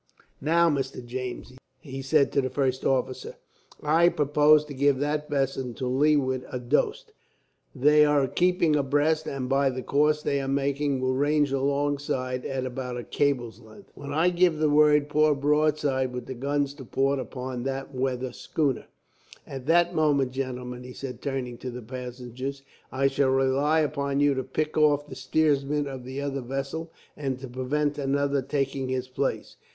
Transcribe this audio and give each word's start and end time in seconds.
"Now, 0.41 0.67
Mr. 0.67 1.05
James," 1.05 1.53
he 1.79 2.01
said 2.01 2.31
to 2.31 2.41
the 2.41 2.49
first 2.49 2.83
officer, 2.83 3.35
"I 3.83 4.09
propose 4.09 4.65
to 4.65 4.73
give 4.73 4.97
that 4.97 5.29
vessel 5.29 5.75
to 5.75 5.85
leeward 5.85 6.43
a 6.51 6.57
dose. 6.57 7.05
They 7.75 8.03
are 8.03 8.25
keeping 8.27 8.75
about 8.75 8.87
abreast, 8.87 9.27
and 9.27 9.47
by 9.47 9.69
the 9.69 9.83
course 9.83 10.23
they 10.23 10.41
are 10.41 10.47
making 10.47 11.01
will 11.01 11.13
range 11.13 11.51
alongside 11.51 12.47
at 12.47 12.65
about 12.65 12.97
a 12.97 13.03
cable's 13.03 13.59
length. 13.59 13.91
When 13.93 14.11
I 14.11 14.31
give 14.31 14.57
the 14.57 14.71
word, 14.71 15.07
pour 15.07 15.33
a 15.33 15.35
broadside 15.35 16.13
with 16.13 16.25
the 16.25 16.33
guns 16.33 16.73
to 16.73 16.83
port 16.85 17.19
upon 17.19 17.61
that 17.65 17.93
weather 17.93 18.31
schooner. 18.33 18.85
"At 19.45 19.67
that 19.67 19.93
moment, 19.93 20.31
gentlemen," 20.31 20.81
he 20.83 20.93
said, 20.93 21.21
turning 21.21 21.59
to 21.59 21.69
the 21.69 21.83
passengers, 21.83 22.63
"I 22.91 23.05
shall 23.05 23.29
rely 23.29 23.81
upon 23.81 24.19
you 24.19 24.33
to 24.33 24.43
pick 24.43 24.75
off 24.75 25.07
the 25.07 25.13
steersman 25.15 25.85
of 25.85 26.05
the 26.05 26.21
other 26.21 26.41
vessel, 26.41 26.91
and 27.15 27.37
to 27.39 27.47
prevent 27.47 27.99
another 27.99 28.41
taking 28.41 28.89
his 28.89 29.07
place. 29.07 29.57